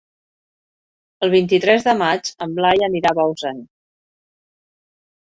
El 1.25 1.31
vint-i-tres 1.33 1.83
de 1.87 1.93
maig 1.99 2.31
en 2.45 2.55
Blai 2.59 2.81
anirà 2.87 3.11
a 3.11 3.17
Bausen. 3.19 3.61